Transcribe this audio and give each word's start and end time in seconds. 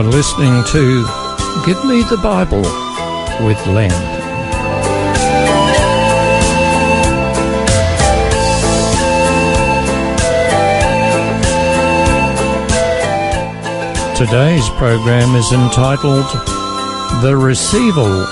You 0.00 0.06
are 0.06 0.12
listening 0.12 0.64
to 0.64 1.04
Give 1.66 1.84
Me 1.84 2.02
the 2.04 2.18
Bible 2.22 2.62
with 3.44 3.66
Len. 3.66 3.90
Today's 14.16 14.66
program 14.78 15.36
is 15.36 15.52
entitled 15.52 16.24
The 17.22 17.36
Receival. 17.36 18.24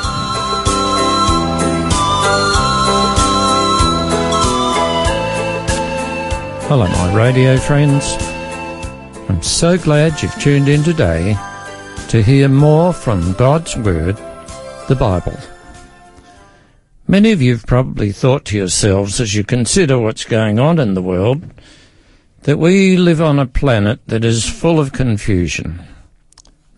Hello, 6.67 6.87
my 6.87 7.15
radio 7.15 7.59
friends. 7.59 8.17
I'm 9.29 9.43
so 9.43 9.77
glad 9.77 10.23
you've 10.23 10.35
tuned 10.41 10.71
in 10.71 10.83
today 10.83 11.37
to 12.09 12.23
hear 12.23 12.49
more 12.49 12.95
from 12.95 13.35
God's 13.35 13.77
Word, 13.77 14.17
the 14.89 14.97
Bible. 14.99 15.37
Many 17.07 17.33
of 17.33 17.43
you 17.43 17.53
have 17.53 17.67
probably 17.67 18.13
thought 18.13 18.47
to 18.47 18.57
yourselves 18.57 19.21
as 19.21 19.35
you 19.35 19.45
consider 19.45 19.99
what's 19.99 20.25
going 20.25 20.59
on 20.59 20.79
in 20.79 20.95
the 20.95 21.03
world 21.03 21.43
that 22.45 22.57
we 22.59 22.97
live 22.97 23.21
on 23.21 23.39
a 23.39 23.45
planet 23.45 24.01
that 24.07 24.25
is 24.25 24.49
full 24.49 24.81
of 24.81 24.93
confusion. 24.93 25.83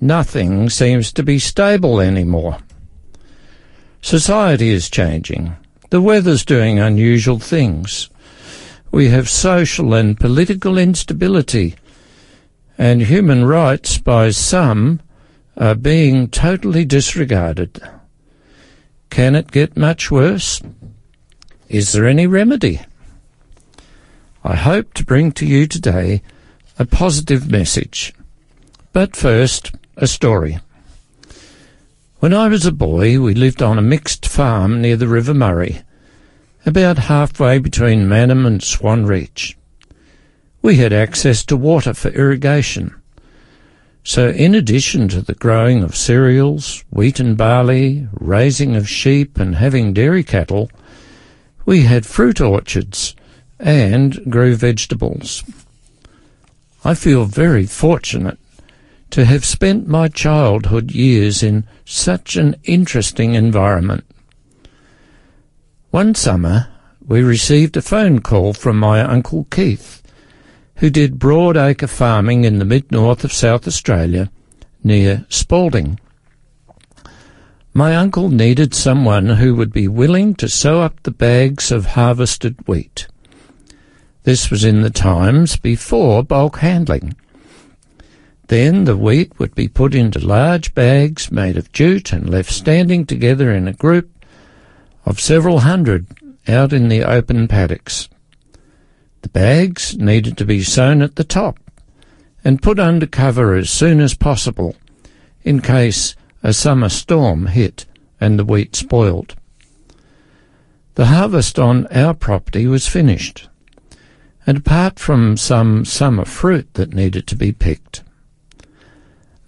Nothing 0.01 0.69
seems 0.69 1.13
to 1.13 1.23
be 1.23 1.39
stable 1.39 2.01
anymore. 2.01 2.59
Society 4.03 4.71
is 4.71 4.91
changing. 4.91 5.55
The 5.91 6.03
weather's 6.03 6.45
doing 6.45 6.81
unusual 6.81 7.39
things. 7.39 8.11
We 8.91 9.11
have 9.11 9.29
social 9.29 9.95
and 9.95 10.19
political 10.19 10.77
instability, 10.77 11.77
and 12.77 13.03
human 13.03 13.45
rights 13.45 13.97
by 13.99 14.31
some 14.31 14.99
are 15.61 15.75
being 15.75 16.27
totally 16.27 16.87
disregarded. 16.87 17.83
Can 19.11 19.37
it 19.37 19.51
get 19.51 19.77
much 19.77 20.11
worse? 20.11 20.63
Is 21.69 21.93
there 21.93 22.07
any 22.07 22.27
remedy? 22.27 22.81
I 24.43 24.57
hope 24.57 24.95
to 24.95 25.05
bring 25.05 25.33
to 25.33 25.45
you 25.45 25.67
today 25.67 26.23
a 26.79 26.87
positive 26.87 27.51
message. 27.51 28.15
But 28.95 29.15
first, 29.15 29.73
a 29.99 30.07
story. 30.07 30.61
When 32.21 32.33
I 32.33 32.49
was 32.49 32.65
a 32.65 32.73
boy, 32.73 33.21
we 33.21 33.35
lived 33.35 33.63
on 33.63 33.79
a 33.79 33.83
mixed 33.83 34.27
farm 34.27 34.81
near 34.81 34.97
the 34.97 35.09
River 35.09 35.35
Murray, 35.35 35.83
about 36.65 36.97
halfway 36.97 37.59
between 37.59 38.09
Mannum 38.09 38.47
and 38.47 38.63
Swan 38.63 39.05
Reach. 39.05 39.59
We 40.63 40.77
had 40.77 40.95
access 40.95 41.45
to 41.47 41.57
water 41.57 41.93
for 41.93 42.09
irrigation. 42.09 43.00
So 44.03 44.31
in 44.31 44.55
addition 44.55 45.09
to 45.09 45.21
the 45.21 45.35
growing 45.35 45.83
of 45.83 45.97
cereals, 45.97 46.85
wheat 46.91 47.21
and 47.21 47.37
barley, 47.37 48.09
raising 48.13 48.75
of 48.77 48.89
sheep 48.89 49.39
and 49.39 49.57
having 49.57 49.93
dairy 49.93 50.25
cattle, 50.25 50.71
we 51.67 51.83
had 51.83 52.07
fruit 52.07 52.41
orchards 52.41 53.15
and 53.59 54.31
grew 54.31 54.57
vegetables. 54.57 55.45
I 56.83 56.95
feel 56.95 57.27
very 57.27 57.67
fortunate 57.67 58.39
to 59.11 59.25
have 59.25 59.45
spent 59.45 59.87
my 59.87 60.09
childhood 60.09 60.93
years 60.93 61.43
in 61.43 61.65
such 61.85 62.37
an 62.37 62.57
interesting 62.65 63.35
environment. 63.35 64.05
One 65.91 66.15
summer, 66.15 66.69
we 67.07 67.23
received 67.23 67.77
a 67.77 67.83
phone 67.83 68.21
call 68.21 68.55
from 68.55 68.79
my 68.79 69.01
Uncle 69.01 69.47
Keith, 69.51 70.00
who 70.81 70.89
did 70.89 71.19
broadacre 71.19 71.87
farming 71.87 72.45
in 72.45 72.59
the 72.59 72.65
mid-north 72.65 73.23
of 73.23 73.33
South 73.33 73.67
Australia, 73.67 74.31
near 74.83 75.27
Spalding. 75.29 76.01
My 77.75 77.95
uncle 77.95 78.31
needed 78.31 78.75
someone 78.75 79.29
who 79.29 79.55
would 79.55 79.75
be 79.75 79.87
willing 79.87 80.35
to 80.37 80.49
sew 80.49 80.81
up 80.81 81.03
the 81.03 81.11
bags 81.11 81.71
of 81.71 81.85
harvested 81.85 82.57
wheat. 82.67 83.07
This 84.23 84.51
was 84.51 84.65
in 84.65 84.81
the 84.81 84.89
times 84.89 85.59
before 85.59 86.25
bulk 86.25 86.57
handling. 86.57 87.15
Then 88.49 88.85
the 88.85 88.97
wheat 88.97 89.39
would 89.39 89.55
be 89.55 89.69
put 89.69 89.95
into 89.95 90.19
large 90.19 90.75
bags 90.75 91.31
made 91.31 91.59
of 91.59 91.73
jute 91.73 92.11
and 92.11 92.29
left 92.29 92.51
standing 92.51 93.05
together 93.05 93.53
in 93.53 93.69
a 93.69 93.75
group 93.75 94.11
of 95.05 95.21
several 95.21 95.61
hundred 95.61 96.07
out 96.49 96.73
in 96.73 96.89
the 96.89 97.05
open 97.05 97.49
paddocks. 97.49 98.09
The 99.23 99.29
bags 99.29 99.97
needed 99.97 100.37
to 100.39 100.45
be 100.45 100.63
sewn 100.63 101.03
at 101.03 101.17
the 101.17 101.25
top 101.25 101.59
and 102.45 102.63
put 102.63 102.79
under 102.79 103.07
cover 103.07 103.55
as 103.55 103.71
soon 103.71 104.01
as 104.01 104.15
possible 104.15 104.77
in 105.43 105.61
case 105.61 106.17
a 106.43 106.53
summer 106.53 106.89
storm 106.89 107.47
hit 107.47 107.87
and 108.21 108.39
the 108.39 108.45
wheat 108.45 108.75
spoiled. 108.75 109.37
The 110.95 111.07
harvest 111.07 111.59
on 111.59 111.87
our 111.89 112.15
property 112.15 112.67
was 112.67 112.87
finished, 112.87 113.49
and 114.47 114.59
apart 114.59 114.99
from 114.99 115.37
some 115.37 115.85
summer 115.85 116.25
fruit 116.25 116.73
that 116.75 116.95
needed 116.95 117.27
to 117.29 117.37
be 117.37 117.53
picked, 117.53 118.03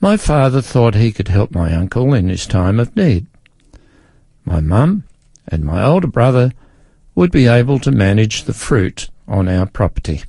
my 0.01 0.17
father 0.17 0.61
thought 0.61 0.95
he 0.95 1.13
could 1.13 1.29
help 1.29 1.53
my 1.53 1.75
uncle 1.75 2.13
in 2.15 2.29
his 2.29 2.47
time 2.47 2.81
of 2.81 2.97
need. 2.97 3.27
My 4.45 4.61
mum 4.61 5.05
and 5.47 5.65
my 5.65 5.83
older 5.83 6.09
brother 6.09 6.53
would 7.15 7.31
be 7.31 7.47
able 7.47 7.79
to 7.81 7.91
manage 7.91 8.45
the 8.45 8.55
fruit 8.55 9.11
on 9.27 9.49
our 9.49 9.67
property. 9.67 10.23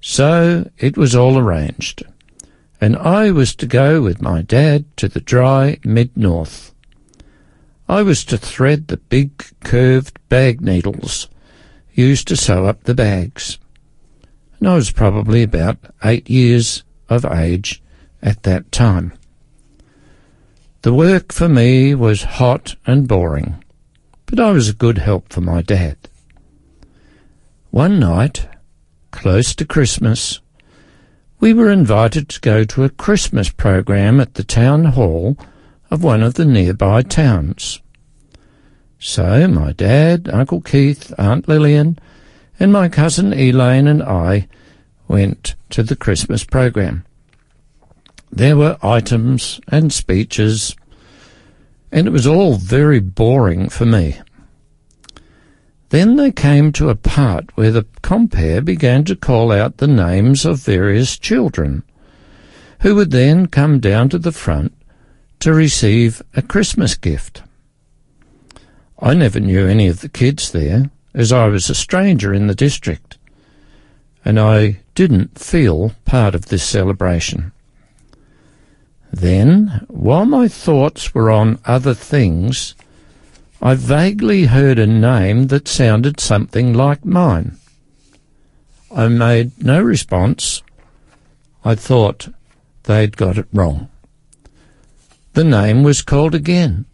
So 0.00 0.70
it 0.78 0.96
was 0.96 1.14
all 1.14 1.38
arranged, 1.38 2.02
and 2.80 2.96
I 2.96 3.30
was 3.30 3.54
to 3.56 3.66
go 3.66 4.02
with 4.02 4.20
my 4.20 4.42
dad 4.42 4.84
to 4.98 5.08
the 5.08 5.20
dry 5.20 5.78
mid-north. 5.84 6.74
I 7.88 8.02
was 8.02 8.24
to 8.26 8.38
thread 8.38 8.88
the 8.88 8.96
big 8.96 9.44
curved 9.60 10.18
bag 10.28 10.60
needles 10.60 11.28
used 11.92 12.28
to 12.28 12.36
sew 12.36 12.66
up 12.66 12.84
the 12.84 12.94
bags. 12.94 13.58
And 14.58 14.68
I 14.68 14.74
was 14.74 14.90
probably 14.90 15.42
about 15.42 15.78
eight 16.04 16.28
years 16.28 16.82
of 17.08 17.24
age 17.24 17.82
at 18.22 18.42
that 18.42 18.72
time. 18.72 19.12
The 20.82 20.92
work 20.92 21.32
for 21.32 21.48
me 21.48 21.94
was 21.94 22.22
hot 22.22 22.76
and 22.86 23.08
boring, 23.08 23.64
but 24.26 24.40
I 24.40 24.50
was 24.52 24.68
a 24.68 24.74
good 24.74 24.98
help 24.98 25.32
for 25.32 25.40
my 25.40 25.62
dad. 25.62 25.96
One 27.74 27.98
night, 27.98 28.46
close 29.10 29.52
to 29.56 29.64
Christmas, 29.64 30.38
we 31.40 31.52
were 31.52 31.72
invited 31.72 32.28
to 32.28 32.40
go 32.40 32.62
to 32.62 32.84
a 32.84 32.88
Christmas 32.88 33.50
program 33.50 34.20
at 34.20 34.34
the 34.34 34.44
town 34.44 34.84
hall 34.84 35.36
of 35.90 36.04
one 36.04 36.22
of 36.22 36.34
the 36.34 36.44
nearby 36.44 37.02
towns. 37.02 37.82
So 39.00 39.48
my 39.48 39.72
dad, 39.72 40.30
Uncle 40.32 40.60
Keith, 40.60 41.12
Aunt 41.18 41.48
Lillian, 41.48 41.98
and 42.60 42.72
my 42.72 42.88
cousin 42.88 43.32
Elaine 43.32 43.88
and 43.88 44.04
I 44.04 44.46
went 45.08 45.56
to 45.70 45.82
the 45.82 45.96
Christmas 45.96 46.44
program. 46.44 47.04
There 48.30 48.56
were 48.56 48.78
items 48.84 49.60
and 49.66 49.92
speeches, 49.92 50.76
and 51.90 52.06
it 52.06 52.12
was 52.12 52.24
all 52.24 52.54
very 52.54 53.00
boring 53.00 53.68
for 53.68 53.84
me. 53.84 54.20
Then 55.90 56.16
they 56.16 56.32
came 56.32 56.72
to 56.72 56.88
a 56.88 56.94
part 56.96 57.56
where 57.56 57.70
the 57.70 57.86
compere 58.02 58.60
began 58.60 59.04
to 59.04 59.16
call 59.16 59.52
out 59.52 59.76
the 59.76 59.86
names 59.86 60.44
of 60.44 60.60
various 60.60 61.18
children, 61.18 61.82
who 62.80 62.94
would 62.94 63.10
then 63.10 63.46
come 63.46 63.80
down 63.80 64.08
to 64.10 64.18
the 64.18 64.32
front 64.32 64.72
to 65.40 65.52
receive 65.52 66.22
a 66.34 66.42
Christmas 66.42 66.94
gift. 66.94 67.42
I 68.98 69.14
never 69.14 69.40
knew 69.40 69.66
any 69.66 69.88
of 69.88 70.00
the 70.00 70.08
kids 70.08 70.50
there, 70.50 70.90
as 71.12 71.32
I 71.32 71.46
was 71.46 71.68
a 71.70 71.74
stranger 71.74 72.32
in 72.32 72.46
the 72.46 72.54
district, 72.54 73.18
and 74.24 74.40
I 74.40 74.80
didn't 74.94 75.38
feel 75.38 75.92
part 76.04 76.34
of 76.34 76.46
this 76.46 76.62
celebration. 76.62 77.52
Then, 79.12 79.84
while 79.88 80.24
my 80.24 80.48
thoughts 80.48 81.14
were 81.14 81.30
on 81.30 81.58
other 81.64 81.94
things, 81.94 82.74
I 83.66 83.72
vaguely 83.76 84.44
heard 84.44 84.78
a 84.78 84.86
name 84.86 85.46
that 85.46 85.68
sounded 85.68 86.20
something 86.20 86.74
like 86.74 87.02
mine. 87.06 87.56
I 88.94 89.08
made 89.08 89.64
no 89.64 89.80
response. 89.80 90.62
I 91.64 91.74
thought 91.74 92.28
they'd 92.82 93.16
got 93.16 93.38
it 93.38 93.48
wrong. 93.54 93.88
The 95.32 95.44
name 95.44 95.82
was 95.82 96.02
called 96.02 96.34
again. 96.34 96.84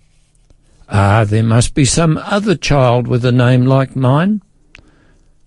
Ah, 0.88 1.25
there 1.25 1.43
must 1.43 1.75
be 1.75 1.84
some 1.84 2.17
other 2.19 2.55
child 2.55 3.08
with 3.08 3.25
a 3.25 3.32
name 3.32 3.67
like 3.67 3.96
mine. 3.96 4.40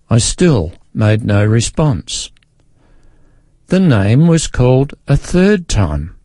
I 0.09 0.17
still 0.17 0.73
made 0.93 1.23
no 1.23 1.45
response. 1.45 2.31
The 3.67 3.79
name 3.79 4.27
was 4.27 4.47
called 4.47 4.93
a 5.07 5.15
third 5.15 5.69
time. 5.69 6.17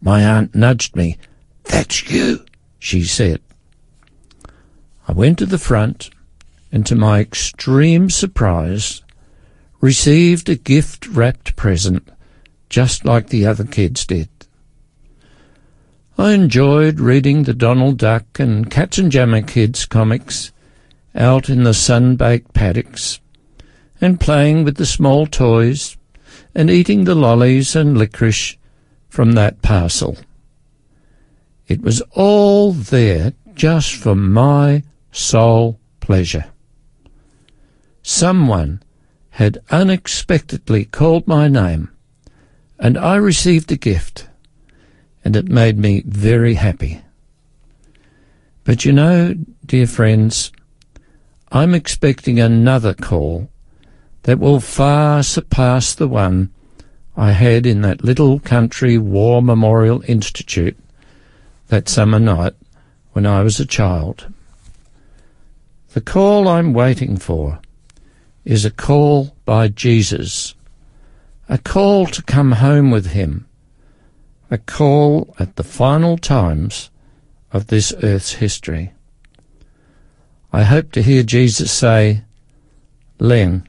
My 0.00 0.22
aunt 0.22 0.54
nudged 0.54 0.94
me. 0.94 1.18
That's 1.64 2.08
you, 2.08 2.46
she 2.78 3.02
said. 3.02 3.40
I 5.08 5.12
went 5.12 5.38
to 5.38 5.46
the 5.46 5.58
front 5.58 6.10
and 6.70 6.84
to 6.84 6.94
my 6.94 7.20
extreme 7.20 8.10
surprise 8.10 9.02
received 9.80 10.50
a 10.50 10.54
gift 10.54 11.06
wrapped 11.06 11.56
present 11.56 12.06
just 12.68 13.06
like 13.06 13.28
the 13.28 13.46
other 13.46 13.64
kids 13.64 14.04
did. 14.04 14.28
I 16.18 16.32
enjoyed 16.32 17.00
reading 17.00 17.44
the 17.44 17.54
Donald 17.54 17.96
Duck 17.96 18.38
and 18.38 18.70
Cats 18.70 18.98
and 18.98 19.10
Katzenjammer 19.10 19.48
Kids 19.48 19.86
comics 19.86 20.52
out 21.14 21.48
in 21.48 21.64
the 21.64 21.72
sun-baked 21.72 22.52
paddocks 22.52 23.18
and 24.02 24.20
playing 24.20 24.64
with 24.64 24.76
the 24.76 24.84
small 24.84 25.26
toys 25.26 25.96
and 26.54 26.68
eating 26.68 27.04
the 27.04 27.14
lollies 27.14 27.74
and 27.74 27.96
licorice 27.96 28.58
from 29.08 29.32
that 29.32 29.62
parcel. 29.62 30.18
It 31.66 31.80
was 31.80 32.02
all 32.12 32.72
there 32.72 33.32
just 33.54 33.94
for 33.94 34.14
my 34.14 34.82
sole 35.12 35.78
pleasure. 36.00 36.46
Someone 38.02 38.82
had 39.30 39.62
unexpectedly 39.70 40.84
called 40.84 41.26
my 41.26 41.48
name, 41.48 41.90
and 42.78 42.96
I 42.96 43.16
received 43.16 43.70
a 43.70 43.76
gift, 43.76 44.28
and 45.24 45.36
it 45.36 45.48
made 45.48 45.78
me 45.78 46.02
very 46.06 46.54
happy. 46.54 47.02
But 48.64 48.84
you 48.84 48.92
know, 48.92 49.34
dear 49.64 49.86
friends, 49.86 50.52
I'm 51.50 51.74
expecting 51.74 52.38
another 52.38 52.94
call 52.94 53.48
that 54.24 54.38
will 54.38 54.60
far 54.60 55.22
surpass 55.22 55.94
the 55.94 56.08
one 56.08 56.52
I 57.16 57.32
had 57.32 57.66
in 57.66 57.80
that 57.82 58.04
little 58.04 58.38
country 58.38 58.98
war 58.98 59.42
memorial 59.42 60.02
institute 60.06 60.76
that 61.68 61.88
summer 61.88 62.18
night 62.18 62.54
when 63.12 63.26
I 63.26 63.42
was 63.42 63.58
a 63.58 63.66
child. 63.66 64.32
The 65.98 66.04
call 66.04 66.46
I'm 66.46 66.74
waiting 66.74 67.16
for 67.16 67.58
is 68.44 68.64
a 68.64 68.70
call 68.70 69.34
by 69.44 69.66
Jesus, 69.66 70.54
a 71.48 71.58
call 71.58 72.06
to 72.06 72.22
come 72.22 72.52
home 72.52 72.92
with 72.92 73.06
him, 73.06 73.48
a 74.48 74.58
call 74.58 75.34
at 75.40 75.56
the 75.56 75.64
final 75.64 76.16
times 76.16 76.90
of 77.50 77.66
this 77.66 77.92
earth's 78.00 78.34
history. 78.34 78.92
I 80.52 80.62
hope 80.62 80.92
to 80.92 81.02
hear 81.02 81.24
Jesus 81.24 81.72
say, 81.72 82.22
Len, 83.18 83.68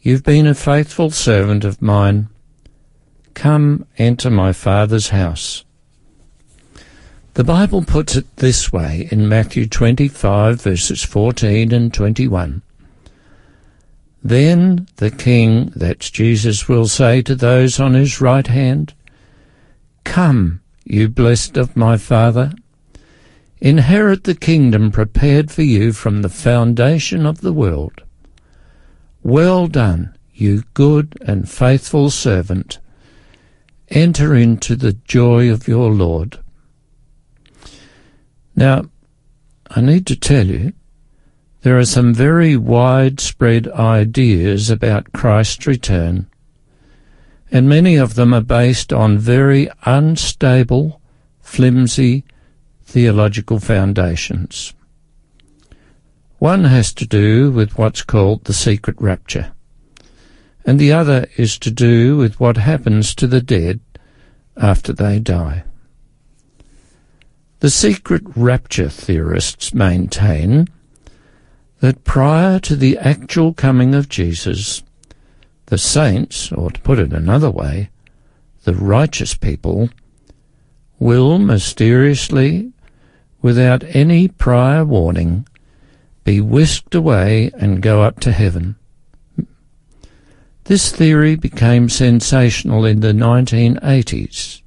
You've 0.00 0.24
been 0.24 0.46
a 0.46 0.54
faithful 0.54 1.10
servant 1.10 1.62
of 1.62 1.82
mine. 1.82 2.30
Come 3.34 3.84
enter 3.98 4.30
my 4.30 4.54
Father's 4.54 5.10
house. 5.10 5.66
The 7.38 7.44
Bible 7.44 7.84
puts 7.84 8.16
it 8.16 8.38
this 8.38 8.72
way 8.72 9.06
in 9.12 9.28
Matthew 9.28 9.68
25 9.68 10.60
verses 10.60 11.04
14 11.04 11.70
and 11.72 11.94
21. 11.94 12.62
Then 14.24 14.88
the 14.96 15.12
King, 15.12 15.72
that's 15.76 16.10
Jesus, 16.10 16.66
will 16.66 16.88
say 16.88 17.22
to 17.22 17.36
those 17.36 17.78
on 17.78 17.94
his 17.94 18.20
right 18.20 18.44
hand, 18.44 18.92
Come, 20.02 20.62
you 20.82 21.08
blessed 21.08 21.56
of 21.56 21.76
my 21.76 21.96
Father, 21.96 22.54
inherit 23.60 24.24
the 24.24 24.34
kingdom 24.34 24.90
prepared 24.90 25.52
for 25.52 25.62
you 25.62 25.92
from 25.92 26.22
the 26.22 26.28
foundation 26.28 27.24
of 27.24 27.40
the 27.40 27.52
world. 27.52 28.02
Well 29.22 29.68
done, 29.68 30.18
you 30.34 30.64
good 30.74 31.16
and 31.20 31.48
faithful 31.48 32.10
servant. 32.10 32.80
Enter 33.90 34.34
into 34.34 34.74
the 34.74 34.94
joy 34.94 35.52
of 35.52 35.68
your 35.68 35.92
Lord. 35.92 36.40
Now, 38.58 38.86
I 39.70 39.80
need 39.80 40.04
to 40.08 40.16
tell 40.16 40.48
you, 40.48 40.72
there 41.60 41.78
are 41.78 41.84
some 41.84 42.12
very 42.12 42.56
widespread 42.56 43.68
ideas 43.68 44.68
about 44.68 45.12
Christ's 45.12 45.68
return, 45.68 46.26
and 47.52 47.68
many 47.68 47.94
of 47.94 48.16
them 48.16 48.34
are 48.34 48.40
based 48.40 48.92
on 48.92 49.16
very 49.16 49.70
unstable, 49.84 51.00
flimsy 51.40 52.24
theological 52.84 53.60
foundations. 53.60 54.74
One 56.40 56.64
has 56.64 56.92
to 56.94 57.06
do 57.06 57.52
with 57.52 57.78
what's 57.78 58.02
called 58.02 58.42
the 58.42 58.52
secret 58.52 58.96
rapture, 58.98 59.52
and 60.66 60.80
the 60.80 60.92
other 60.92 61.28
is 61.36 61.60
to 61.60 61.70
do 61.70 62.16
with 62.16 62.40
what 62.40 62.56
happens 62.56 63.14
to 63.14 63.28
the 63.28 63.40
dead 63.40 63.78
after 64.56 64.92
they 64.92 65.20
die. 65.20 65.62
The 67.60 67.70
secret 67.70 68.22
rapture 68.36 68.88
theorists 68.88 69.74
maintain 69.74 70.68
that 71.80 72.04
prior 72.04 72.60
to 72.60 72.76
the 72.76 72.96
actual 72.98 73.52
coming 73.52 73.96
of 73.96 74.08
Jesus, 74.08 74.82
the 75.66 75.78
saints, 75.78 76.52
or 76.52 76.70
to 76.70 76.80
put 76.80 77.00
it 77.00 77.12
another 77.12 77.50
way, 77.50 77.90
the 78.62 78.74
righteous 78.74 79.34
people, 79.34 79.90
will 81.00 81.38
mysteriously, 81.38 82.72
without 83.42 83.82
any 83.84 84.28
prior 84.28 84.84
warning, 84.84 85.46
be 86.22 86.40
whisked 86.40 86.94
away 86.94 87.50
and 87.54 87.82
go 87.82 88.02
up 88.02 88.20
to 88.20 88.30
heaven. 88.32 88.76
This 90.64 90.92
theory 90.92 91.34
became 91.34 91.88
sensational 91.88 92.84
in 92.84 93.00
the 93.00 93.12
1980s 93.12 94.62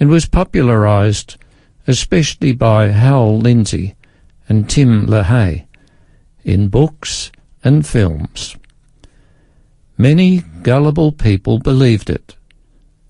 and 0.00 0.08
was 0.08 0.26
popularized 0.26 1.36
especially 1.90 2.52
by 2.52 2.88
Hal 2.88 3.38
Lindsey 3.38 3.94
and 4.48 4.70
Tim 4.70 5.06
LaHaye 5.06 5.66
in 6.44 6.68
books 6.68 7.30
and 7.62 7.86
films. 7.86 8.56
Many 9.98 10.38
gullible 10.62 11.12
people 11.12 11.58
believed 11.58 12.08
it, 12.08 12.36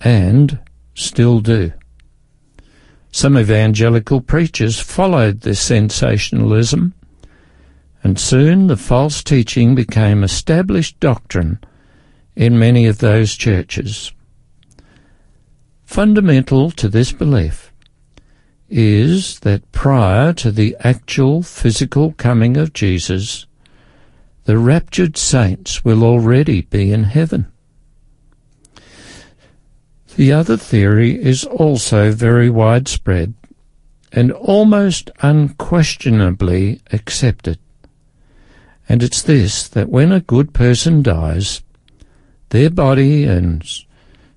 and 0.01 0.59
still 0.95 1.39
do. 1.41 1.73
Some 3.13 3.39
evangelical 3.39 4.21
preachers 4.21 4.81
followed 4.81 5.43
this 5.43 5.61
sensationalism 5.61 6.95
and 8.03 8.19
soon 8.19 8.67
the 8.67 8.77
false 8.77 9.23
teaching 9.23 9.75
became 9.75 10.25
established 10.25 10.99
doctrine 11.01 11.59
in 12.35 12.59
many 12.59 12.87
of 12.87 12.99
those 12.99 13.35
churches. 13.37 14.13
Fundamental 15.85 16.71
to 16.71 16.89
this 16.89 17.13
belief 17.13 17.70
is 18.71 19.41
that 19.41 19.71
prior 19.73 20.33
to 20.33 20.53
the 20.53 20.77
actual 20.81 21.43
physical 21.43 22.13
coming 22.13 22.57
of 22.57 22.73
Jesus, 22.73 23.47
the 24.45 24.59
raptured 24.59 25.17
saints 25.17 25.85
will 25.85 26.05
already 26.05 26.63
be 26.63 26.93
in 26.93 27.05
heaven. 27.05 27.51
The 30.17 30.33
other 30.33 30.57
theory 30.57 31.23
is 31.23 31.45
also 31.45 32.13
very 32.13 32.51
widespread 32.51 33.35
and 34.13 34.33
almost 34.33 35.11
unquestionably 35.21 36.81
accepted. 36.93 37.59
And 38.89 39.03
it's 39.03 39.23
this 39.23 39.69
that 39.69 39.89
when 39.89 40.11
a 40.11 40.21
good 40.21 40.53
person 40.53 41.03
dies, 41.03 41.63
their 42.49 42.71
body 42.71 43.25
and 43.25 43.65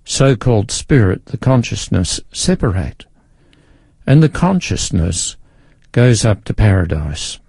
so 0.05 0.35
called 0.35 0.69
spirit, 0.69 1.25
the 1.25 1.37
consciousness, 1.37 2.19
separate. 2.31 3.05
And 4.05 4.21
the 4.21 4.29
consciousness 4.29 5.37
goes 5.91 6.25
up 6.25 6.43
to 6.45 6.53
paradise. 6.53 7.39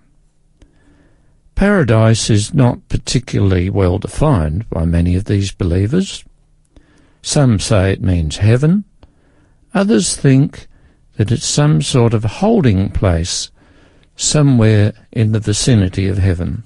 Paradise 1.55 2.31
is 2.31 2.53
not 2.53 2.89
particularly 2.89 3.71
well 3.71 3.99
defined 3.99 4.69
by 4.71 4.85
many 4.85 5.15
of 5.15 5.25
these 5.25 5.53
believers. 5.53 6.25
Some 7.23 7.59
say 7.59 7.93
it 7.93 8.03
means 8.03 8.39
heaven. 8.39 8.85
Others 9.73 10.17
think 10.17 10.67
that 11.17 11.31
it's 11.31 11.47
some 11.47 11.81
sort 11.81 12.13
of 12.13 12.25
holding 12.25 12.91
place 12.91 13.51
somewhere 14.17 14.93
in 15.13 15.33
the 15.33 15.41
vicinity 15.41 16.09
of 16.09 16.19
heaven. 16.19 16.65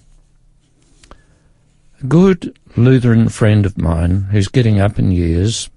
A 2.03 2.07
good 2.07 2.59
Lutheran 2.77 3.29
friend 3.29 3.67
of 3.67 3.79
mine 3.79 4.29
who's 4.31 4.49
getting 4.49 4.81
up 4.81 4.99
in 4.99 5.11
years 5.11 5.69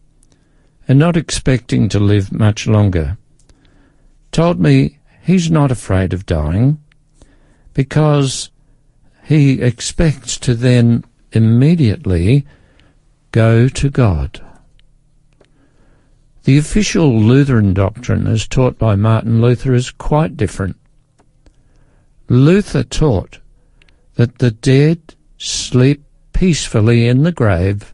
and 0.88 0.98
not 0.98 1.18
expecting 1.18 1.90
to 1.90 2.00
live 2.00 2.32
much 2.32 2.68
longer 2.68 3.18
told 4.32 4.60
me 4.60 5.00
he's 5.22 5.52
not 5.52 5.72
afraid 5.72 6.14
of 6.14 6.26
dying 6.26 6.80
because 7.74 8.50
he 9.24 9.62
expects 9.62 10.38
to 10.38 10.56
then 10.56 11.04
immediately 11.32 12.46
go 13.32 13.68
to 13.70 13.90
God. 13.90 14.42
The 16.44 16.58
official 16.58 17.20
Lutheran 17.20 17.74
doctrine 17.74 18.28
as 18.28 18.48
taught 18.48 18.78
by 18.78 18.96
Martin 18.96 19.42
Luther 19.42 19.74
is 19.74 19.92
quite 19.92 20.36
different. 20.36 20.76
Luther 22.28 22.84
taught 22.84 23.40
that 24.16 24.40
the 24.40 24.52
dead 24.52 25.16
sleep 25.38 26.04
peacefully 26.34 27.08
in 27.08 27.24
the 27.24 27.32
grave 27.32 27.94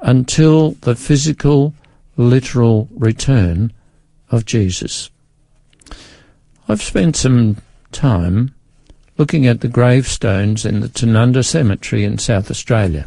until 0.00 0.72
the 0.82 0.94
physical, 0.94 1.74
literal 2.16 2.88
return 2.92 3.72
of 4.30 4.44
Jesus. 4.44 5.10
I've 6.66 6.82
spent 6.82 7.14
some 7.14 7.58
time 7.92 8.54
looking 9.18 9.46
at 9.46 9.60
the 9.60 9.68
gravestones 9.68 10.64
in 10.64 10.80
the 10.80 10.88
Tanunda 10.88 11.44
Cemetery 11.44 12.04
in 12.04 12.16
South 12.18 12.50
Australia. 12.50 13.06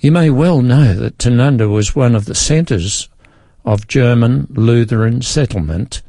You 0.00 0.12
may 0.12 0.28
well 0.28 0.60
know 0.60 0.94
that 0.94 1.18
Tanunda 1.18 1.68
was 1.68 1.96
one 1.96 2.14
of 2.14 2.26
the 2.26 2.34
centres 2.34 3.08
of 3.64 3.88
German 3.88 4.46
Lutheran 4.50 5.22
settlement 5.22 6.02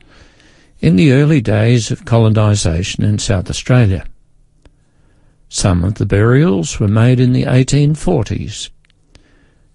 in 0.82 0.96
the 0.96 1.14
early 1.14 1.42
days 1.42 1.92
of 1.92 2.06
colonisation 2.06 3.04
in 3.04 3.18
South 3.18 3.50
Australia. 3.50 4.06
Some 5.48 5.84
of 5.84 5.96
the 5.96 6.06
burials 6.06 6.80
were 6.80 6.88
made 6.88 7.20
in 7.20 7.32
the 7.32 7.44
1840s, 7.44 8.70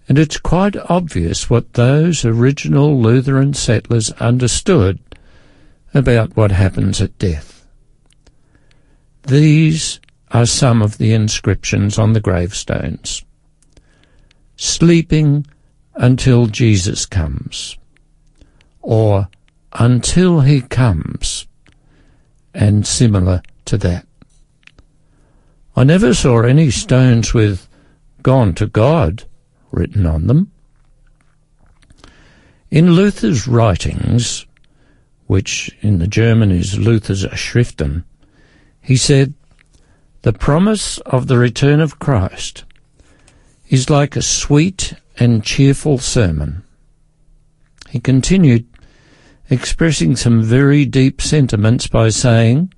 and 0.07 0.19
it's 0.19 0.37
quite 0.37 0.75
obvious 0.89 1.49
what 1.49 1.73
those 1.73 2.23
original 2.23 3.01
Lutheran 3.01 3.53
settlers 3.53 4.11
understood 4.13 4.99
about 5.95 6.35
what 6.35 6.51
happens 6.51 7.01
at 7.01 7.17
death. 7.17 7.65
These 9.23 9.99
are 10.31 10.45
some 10.45 10.81
of 10.81 10.97
the 10.97 11.13
inscriptions 11.13 11.97
on 11.97 12.13
the 12.13 12.19
gravestones. 12.19 13.23
Sleeping 14.57 15.47
until 15.95 16.47
Jesus 16.47 17.05
comes, 17.05 17.77
or 18.81 19.29
until 19.73 20.41
he 20.41 20.61
comes, 20.61 21.47
and 22.53 22.85
similar 22.85 23.41
to 23.65 23.77
that. 23.77 24.05
I 25.75 25.83
never 25.83 26.13
saw 26.13 26.41
any 26.41 26.69
stones 26.71 27.33
with 27.33 27.67
gone 28.21 28.53
to 28.55 28.67
God 28.67 29.23
written 29.71 30.05
on 30.05 30.27
them. 30.27 30.51
In 32.71 32.91
Luther's 32.91 33.47
writings, 33.47 34.44
which 35.27 35.75
in 35.81 35.99
the 35.99 36.07
German 36.07 36.51
is 36.51 36.77
Luther's 36.77 37.25
Schriften, 37.25 38.03
he 38.81 38.95
said, 38.95 39.33
The 40.21 40.33
promise 40.33 40.99
of 40.99 41.27
the 41.27 41.37
return 41.37 41.79
of 41.79 41.99
Christ 41.99 42.63
is 43.69 43.89
like 43.89 44.15
a 44.15 44.21
sweet 44.21 44.93
and 45.17 45.43
cheerful 45.43 45.97
sermon. 45.97 46.63
He 47.89 47.99
continued, 47.99 48.67
expressing 49.49 50.15
some 50.15 50.43
very 50.43 50.85
deep 50.85 51.21
sentiments 51.21 51.87
by 51.87 52.09
saying 52.09 52.73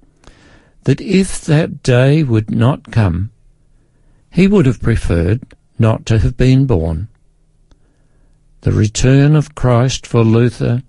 that 0.84 1.01
if 1.01 1.42
that 1.42 1.84
day 1.84 2.24
would 2.24 2.51
not 2.51 2.92
come, 2.92 3.32
he 4.32 4.48
would 4.48 4.66
have 4.66 4.82
preferred 4.82 5.42
not 5.80 6.06
to 6.06 6.20
have 6.20 6.38
been 6.38 6.66
born. 6.66 7.10
The 8.62 8.72
return 8.72 9.36
of 9.36 9.56
Christ 9.56 10.08
for 10.08 10.24
Luther 10.24 10.84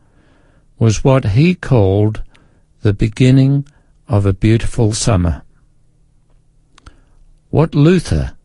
was 0.79 1.03
what 1.03 1.31
he 1.31 1.55
called 1.55 2.23
the 2.83 2.95
beginning 2.95 3.67
of 4.07 4.25
a 4.25 4.33
beautiful 4.33 4.93
summer. 4.93 5.43
What 7.51 7.75
Luther, 7.75 8.37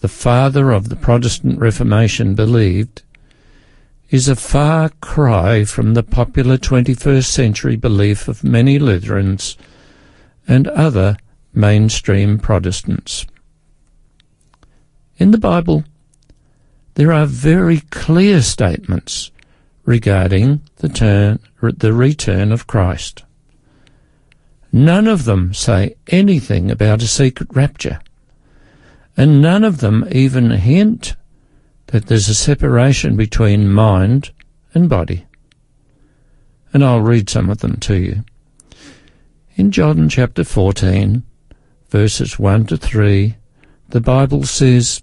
the 0.00 0.08
father 0.08 0.70
of 0.70 0.88
the 0.88 0.96
Protestant 0.96 1.58
Reformation, 1.58 2.34
believed 2.34 3.02
is 4.10 4.28
a 4.28 4.36
far 4.36 4.90
cry 5.00 5.64
from 5.64 5.94
the 5.94 6.02
popular 6.02 6.56
21st 6.56 7.24
century 7.24 7.76
belief 7.76 8.28
of 8.28 8.44
many 8.44 8.78
Lutherans 8.78 9.56
and 10.46 10.68
other 10.68 11.16
mainstream 11.52 12.38
Protestants. 12.38 13.26
In 15.16 15.30
the 15.30 15.38
Bible, 15.38 15.84
there 16.94 17.12
are 17.12 17.26
very 17.26 17.80
clear 17.90 18.40
statements 18.42 19.30
regarding 19.84 20.60
the, 20.76 20.88
turn, 20.88 21.38
the 21.60 21.92
return 21.92 22.52
of 22.52 22.66
Christ. 22.66 23.24
None 24.72 25.06
of 25.06 25.24
them 25.24 25.54
say 25.54 25.94
anything 26.08 26.70
about 26.70 27.02
a 27.02 27.06
secret 27.06 27.48
rapture, 27.54 28.00
and 29.16 29.40
none 29.40 29.62
of 29.62 29.78
them 29.78 30.06
even 30.10 30.50
hint 30.50 31.14
that 31.88 32.06
there's 32.06 32.28
a 32.28 32.34
separation 32.34 33.14
between 33.16 33.70
mind 33.70 34.32
and 34.72 34.88
body. 34.88 35.26
And 36.72 36.84
I'll 36.84 37.00
read 37.00 37.30
some 37.30 37.50
of 37.50 37.58
them 37.58 37.76
to 37.76 37.94
you. 37.94 38.24
In 39.54 39.70
John 39.70 40.08
chapter 40.08 40.42
14, 40.42 41.22
verses 41.88 42.40
1 42.40 42.66
to 42.66 42.76
3, 42.76 43.36
the 43.90 44.00
Bible 44.00 44.42
says, 44.42 45.00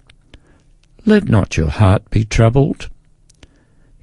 Let 1.06 1.30
not 1.30 1.56
your 1.56 1.70
heart 1.70 2.10
be 2.10 2.26
troubled. 2.26 2.90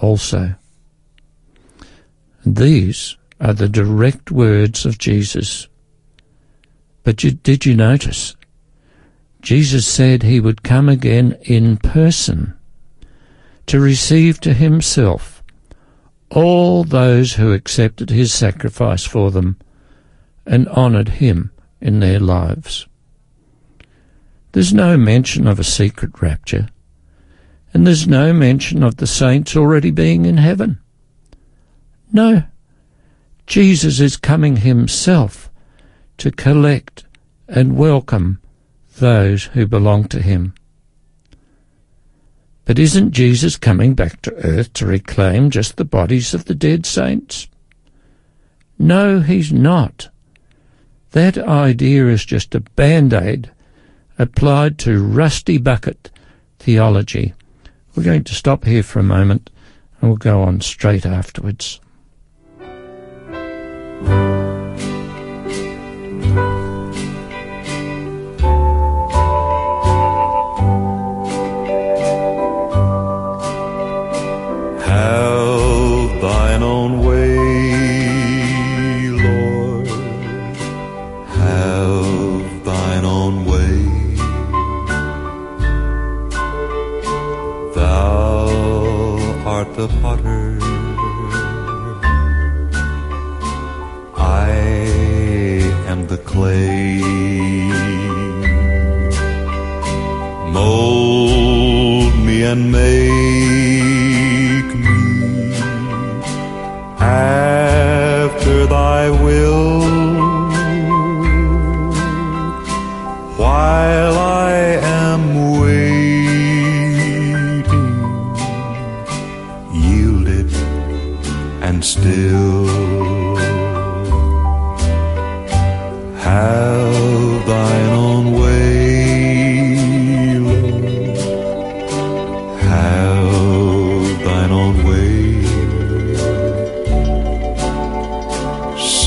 also. 0.00 0.54
These 2.44 3.16
are 3.40 3.54
the 3.54 3.68
direct 3.68 4.30
words 4.30 4.84
of 4.84 4.98
Jesus. 4.98 5.68
But 7.04 7.24
you, 7.24 7.32
did 7.32 7.64
you 7.64 7.74
notice? 7.74 8.36
Jesus 9.40 9.86
said 9.86 10.22
he 10.22 10.40
would 10.40 10.62
come 10.62 10.88
again 10.88 11.38
in 11.42 11.78
person 11.78 12.54
to 13.66 13.80
receive 13.80 14.40
to 14.40 14.52
himself 14.52 15.42
all 16.30 16.84
those 16.84 17.34
who 17.34 17.52
accepted 17.52 18.10
his 18.10 18.32
sacrifice 18.32 19.04
for 19.04 19.30
them 19.30 19.56
and 20.46 20.68
honoured 20.68 21.08
him 21.08 21.50
in 21.80 22.00
their 22.00 22.20
lives. 22.20 22.86
There's 24.52 24.74
no 24.74 24.96
mention 24.96 25.46
of 25.46 25.58
a 25.58 25.64
secret 25.64 26.20
rapture, 26.20 26.68
and 27.72 27.86
there's 27.86 28.08
no 28.08 28.32
mention 28.32 28.82
of 28.82 28.96
the 28.96 29.06
saints 29.06 29.56
already 29.56 29.90
being 29.90 30.24
in 30.24 30.36
heaven. 30.36 30.78
No, 32.12 32.44
Jesus 33.46 34.00
is 34.00 34.16
coming 34.16 34.56
himself 34.56 35.50
to 36.18 36.30
collect 36.30 37.04
and 37.48 37.76
welcome 37.76 38.40
those 38.98 39.44
who 39.44 39.66
belong 39.66 40.04
to 40.08 40.20
him. 40.20 40.54
But 42.64 42.78
isn't 42.78 43.12
Jesus 43.12 43.56
coming 43.56 43.94
back 43.94 44.22
to 44.22 44.34
earth 44.44 44.72
to 44.74 44.86
reclaim 44.86 45.50
just 45.50 45.76
the 45.76 45.84
bodies 45.84 46.34
of 46.34 46.44
the 46.44 46.54
dead 46.54 46.86
saints? 46.86 47.48
No, 48.78 49.20
he's 49.20 49.52
not. 49.52 50.08
That 51.10 51.36
idea 51.36 52.06
is 52.06 52.24
just 52.24 52.54
a 52.54 52.60
band-aid 52.60 53.50
applied 54.18 54.78
to 54.80 55.02
rusty 55.02 55.58
bucket 55.58 56.10
theology. 56.58 57.34
We're 58.00 58.04
going 58.04 58.24
to 58.24 58.34
stop 58.34 58.64
here 58.64 58.82
for 58.82 58.98
a 58.98 59.02
moment 59.02 59.50
and 60.00 60.08
we'll 60.08 60.16
go 60.16 60.40
on 60.40 60.62
straight 60.62 61.04
afterwards. 61.04 61.80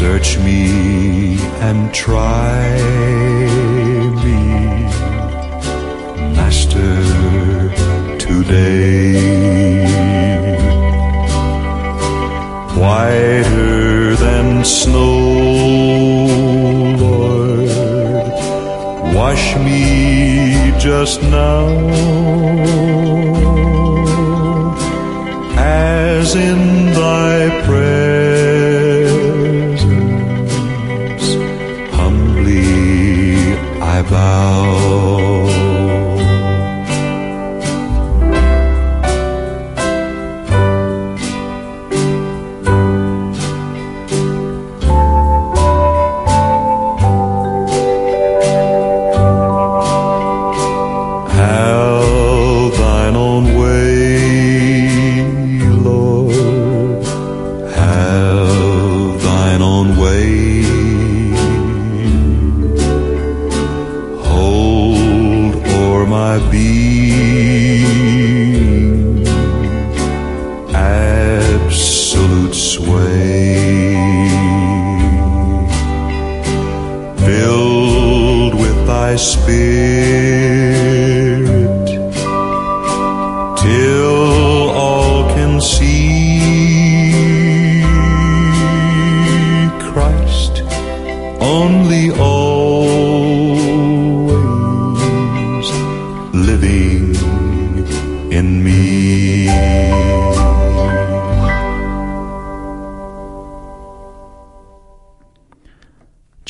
Search 0.03 0.37
me 0.39 1.37
and 1.61 1.93
try 1.93 2.75
me, 4.25 4.41
Master, 6.35 6.99
today. 8.19 9.15
Whiter 12.75 14.17
than 14.17 14.65
snow, 14.65 15.19
Lord, 16.99 17.69
wash 19.15 19.55
me 19.55 20.73
just 20.79 21.21
now. 21.21 22.02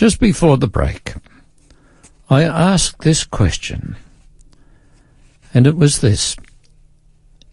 Just 0.03 0.19
before 0.19 0.57
the 0.57 0.67
break, 0.67 1.13
I 2.29 2.43
asked 2.43 3.03
this 3.03 3.23
question, 3.23 3.95
and 5.53 5.65
it 5.65 5.77
was 5.77 6.01
this 6.01 6.35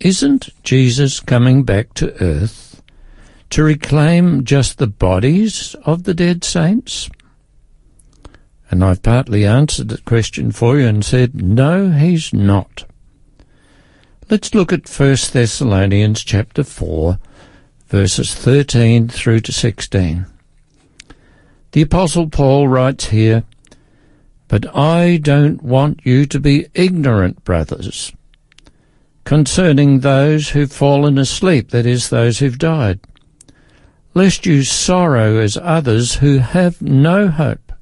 Isn't 0.00 0.48
Jesus 0.64 1.20
coming 1.20 1.62
back 1.62 1.94
to 1.94 2.20
earth 2.20 2.82
to 3.50 3.62
reclaim 3.62 4.42
just 4.42 4.78
the 4.78 4.88
bodies 4.88 5.76
of 5.84 6.02
the 6.02 6.12
dead 6.12 6.42
saints? 6.42 7.08
And 8.68 8.82
I've 8.82 9.04
partly 9.04 9.46
answered 9.46 9.88
the 9.88 9.98
question 9.98 10.50
for 10.50 10.76
you 10.76 10.88
and 10.88 11.04
said, 11.04 11.40
No, 11.40 11.92
he's 11.92 12.34
not. 12.34 12.84
Let's 14.28 14.56
look 14.56 14.72
at 14.72 14.90
1 14.90 15.08
Thessalonians 15.30 16.24
chapter 16.24 16.64
4, 16.64 17.16
verses 17.86 18.34
13 18.34 19.06
through 19.06 19.38
to 19.38 19.52
16. 19.52 20.26
The 21.72 21.82
Apostle 21.82 22.28
Paul 22.28 22.66
writes 22.66 23.06
here, 23.06 23.44
But 24.48 24.74
I 24.76 25.18
don't 25.18 25.62
want 25.62 26.00
you 26.04 26.26
to 26.26 26.40
be 26.40 26.66
ignorant, 26.74 27.44
brothers, 27.44 28.12
concerning 29.22 30.00
those 30.00 30.50
who've 30.50 30.72
fallen 30.72 31.16
asleep, 31.16 31.70
that 31.70 31.86
is, 31.86 32.08
those 32.08 32.40
who've 32.40 32.58
died, 32.58 32.98
lest 34.14 34.46
you 34.46 34.64
sorrow 34.64 35.38
as 35.38 35.56
others 35.56 36.16
who 36.16 36.38
have 36.38 36.82
no 36.82 37.28
hope. 37.28 37.72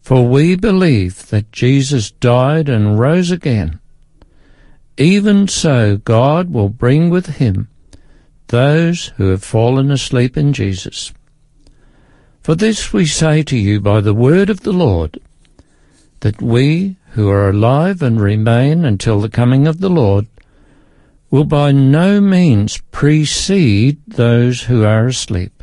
For 0.00 0.26
we 0.26 0.56
believe 0.56 1.28
that 1.30 1.52
Jesus 1.52 2.10
died 2.10 2.68
and 2.68 2.98
rose 2.98 3.30
again. 3.30 3.78
Even 4.98 5.46
so, 5.46 5.98
God 5.98 6.52
will 6.52 6.68
bring 6.68 7.10
with 7.10 7.36
him 7.36 7.68
those 8.48 9.08
who 9.16 9.28
have 9.28 9.44
fallen 9.44 9.90
asleep 9.92 10.36
in 10.36 10.52
Jesus. 10.52 11.12
For 12.46 12.54
this 12.54 12.92
we 12.92 13.06
say 13.06 13.42
to 13.42 13.58
you 13.58 13.80
by 13.80 14.00
the 14.00 14.14
word 14.14 14.50
of 14.50 14.60
the 14.60 14.72
Lord, 14.72 15.18
that 16.20 16.40
we 16.40 16.94
who 17.14 17.28
are 17.28 17.48
alive 17.48 18.02
and 18.02 18.20
remain 18.20 18.84
until 18.84 19.20
the 19.20 19.28
coming 19.28 19.66
of 19.66 19.80
the 19.80 19.90
Lord 19.90 20.28
will 21.28 21.42
by 21.42 21.72
no 21.72 22.20
means 22.20 22.78
precede 22.92 23.98
those 24.06 24.62
who 24.62 24.84
are 24.84 25.08
asleep. 25.08 25.60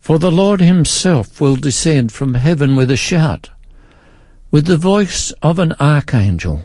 For 0.00 0.18
the 0.18 0.32
Lord 0.32 0.62
himself 0.62 1.42
will 1.42 1.56
descend 1.56 2.10
from 2.10 2.32
heaven 2.32 2.74
with 2.74 2.90
a 2.90 2.96
shout, 2.96 3.50
with 4.50 4.64
the 4.64 4.78
voice 4.78 5.30
of 5.42 5.58
an 5.58 5.74
archangel, 5.78 6.64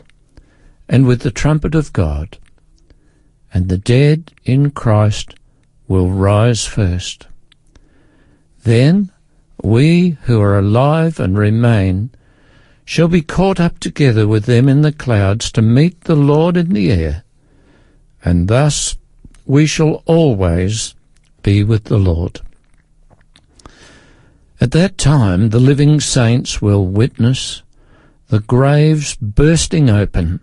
and 0.88 1.06
with 1.06 1.20
the 1.20 1.30
trumpet 1.30 1.74
of 1.74 1.92
God, 1.92 2.38
and 3.52 3.68
the 3.68 3.76
dead 3.76 4.32
in 4.46 4.70
Christ 4.70 5.34
will 5.86 6.08
rise 6.10 6.64
first. 6.64 7.26
Then 8.62 9.10
we 9.62 10.18
who 10.22 10.40
are 10.40 10.58
alive 10.58 11.18
and 11.18 11.36
remain 11.36 12.10
shall 12.84 13.08
be 13.08 13.22
caught 13.22 13.60
up 13.60 13.78
together 13.78 14.26
with 14.26 14.44
them 14.44 14.68
in 14.68 14.82
the 14.82 14.92
clouds 14.92 15.52
to 15.52 15.62
meet 15.62 16.02
the 16.02 16.16
Lord 16.16 16.56
in 16.56 16.70
the 16.70 16.90
air, 16.90 17.24
and 18.24 18.48
thus 18.48 18.96
we 19.46 19.66
shall 19.66 20.02
always 20.06 20.94
be 21.42 21.64
with 21.64 21.84
the 21.84 21.98
Lord. 21.98 22.40
At 24.60 24.72
that 24.72 24.98
time 24.98 25.50
the 25.50 25.60
living 25.60 26.00
saints 26.00 26.60
will 26.60 26.86
witness 26.86 27.62
the 28.28 28.40
graves 28.40 29.16
bursting 29.16 29.88
open, 29.88 30.40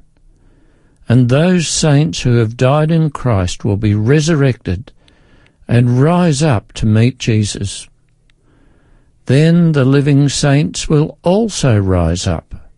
and 1.08 1.30
those 1.30 1.67
saints 1.67 2.21
who 2.21 2.38
have 2.38 2.58
died 2.58 2.91
in 2.91 3.12
Christ 3.12 3.63
will 3.63 3.77
be 3.77 3.93
resurrected 3.93 4.91
and 5.67 6.01
rise 6.01 6.41
up 6.41 6.73
to 6.73 6.86
meet 6.86 7.17
Jesus. 7.17 7.88
Then 9.28 9.74
the 9.74 9.84
living 9.84 10.30
saints 10.30 10.88
will 10.88 11.20
also 11.22 11.78
rise 11.78 12.26
up, 12.26 12.72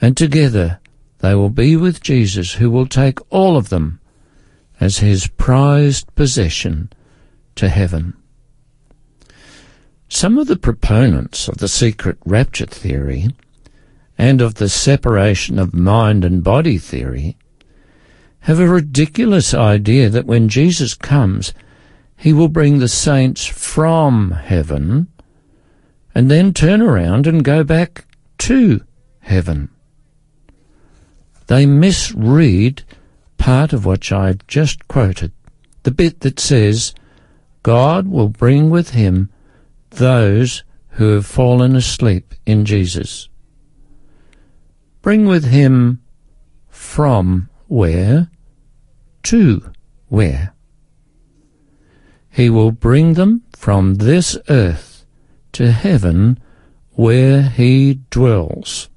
and 0.00 0.16
together 0.16 0.78
they 1.18 1.34
will 1.34 1.50
be 1.50 1.76
with 1.76 2.00
Jesus, 2.00 2.54
who 2.54 2.70
will 2.70 2.86
take 2.86 3.18
all 3.30 3.56
of 3.56 3.68
them 3.68 3.98
as 4.78 4.98
his 4.98 5.26
prized 5.26 6.06
possession 6.14 6.92
to 7.56 7.68
heaven. 7.68 8.14
Some 10.08 10.38
of 10.38 10.46
the 10.46 10.56
proponents 10.56 11.48
of 11.48 11.58
the 11.58 11.68
secret 11.68 12.16
rapture 12.24 12.66
theory 12.66 13.34
and 14.16 14.40
of 14.40 14.54
the 14.54 14.68
separation 14.68 15.58
of 15.58 15.74
mind 15.74 16.24
and 16.24 16.44
body 16.44 16.78
theory 16.78 17.36
have 18.40 18.60
a 18.60 18.68
ridiculous 18.68 19.52
idea 19.52 20.08
that 20.10 20.26
when 20.26 20.48
Jesus 20.48 20.94
comes, 20.94 21.52
he 22.16 22.32
will 22.32 22.48
bring 22.48 22.78
the 22.78 22.88
saints 22.88 23.44
from 23.44 24.30
heaven 24.30 25.08
and 26.14 26.30
then 26.30 26.52
turn 26.52 26.82
around 26.82 27.26
and 27.26 27.44
go 27.44 27.64
back 27.64 28.04
to 28.38 28.84
heaven. 29.20 29.70
They 31.46 31.66
misread 31.66 32.82
part 33.38 33.72
of 33.72 33.84
what 33.84 34.12
I've 34.12 34.46
just 34.46 34.86
quoted, 34.88 35.32
the 35.82 35.90
bit 35.90 36.20
that 36.20 36.38
says, 36.38 36.94
God 37.62 38.08
will 38.08 38.28
bring 38.28 38.70
with 38.70 38.90
him 38.90 39.30
those 39.90 40.64
who 40.90 41.14
have 41.14 41.26
fallen 41.26 41.74
asleep 41.74 42.34
in 42.46 42.64
Jesus. 42.64 43.28
Bring 45.00 45.26
with 45.26 45.44
him 45.44 46.02
from 46.68 47.48
where 47.68 48.30
to 49.24 49.72
where? 50.08 50.54
He 52.30 52.48
will 52.50 52.72
bring 52.72 53.14
them 53.14 53.42
from 53.56 53.96
this 53.96 54.36
earth 54.48 54.91
to 55.52 55.72
heaven 55.72 56.38
where 56.92 57.42
he 57.42 58.00
dwells, 58.10 58.88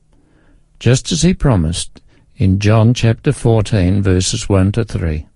just 0.79 1.11
as 1.11 1.21
he 1.21 1.33
promised 1.33 2.01
in 2.35 2.59
John 2.59 2.93
chapter 2.93 3.31
14 3.31 4.01
verses 4.01 4.49
1 4.49 4.73
to 4.73 4.83
3. 4.83 5.27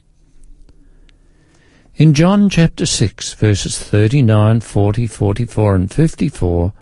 In 1.95 2.13
John 2.13 2.49
chapter 2.49 2.86
6 2.86 3.34
verses 3.34 3.77
39, 3.77 4.62
40, 4.62 5.08
44 5.08 5.75
and 5.75 5.91
54 5.91 6.73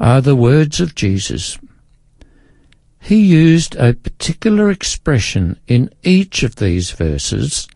are 0.00 0.20
the 0.20 0.36
words 0.36 0.80
of 0.80 0.94
Jesus. 0.94 1.58
He 3.00 3.20
used 3.20 3.76
a 3.76 3.94
particular 3.94 4.70
expression 4.70 5.58
in 5.66 5.90
each 6.02 6.42
of 6.42 6.56
these 6.56 6.90
verses 6.90 7.68